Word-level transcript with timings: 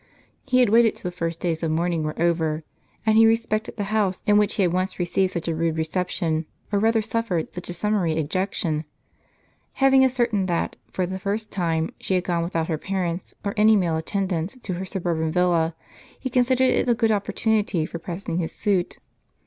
He 0.47 0.61
had 0.61 0.69
waited 0.69 0.95
till 0.95 1.11
the 1.11 1.15
first 1.15 1.39
days 1.39 1.61
of 1.61 1.69
mourning 1.69 2.01
were 2.01 2.15
ovei, 2.15 2.63
and 3.05 3.19
he 3.19 3.27
respected 3.27 3.77
the 3.77 3.83
house 3.93 4.23
in 4.25 4.39
which 4.39 4.55
he 4.55 4.63
had 4.63 4.73
once 4.73 4.97
received 4.97 5.31
such 5.33 5.47
a 5.47 5.53
rude 5.53 5.77
reception, 5.77 6.47
or 6.71 6.79
rather 6.79 7.03
suffered 7.03 7.53
such 7.53 7.69
a 7.69 7.73
summary 7.75 8.15
ejectment. 8.15 8.85
Having 9.73 10.03
ascertained 10.03 10.47
that, 10.47 10.75
for 10.91 11.05
the 11.05 11.19
first 11.19 11.51
time, 11.51 11.91
she 11.99 12.15
had 12.15 12.23
gone 12.23 12.41
with 12.41 12.55
out 12.55 12.67
her 12.67 12.79
parents, 12.79 13.35
or 13.45 13.53
any 13.55 13.75
male 13.75 13.95
attendants, 13.95 14.57
to 14.63 14.73
her 14.73 14.85
suburban 14.85 15.31
villa, 15.31 15.75
he 16.19 16.31
considered 16.31 16.71
it 16.71 16.89
a 16.89 16.95
good 16.95 17.11
opportunity 17.11 17.85
for 17.85 17.99
pressing 17.99 18.39
his 18.39 18.51
suit. 18.51 18.97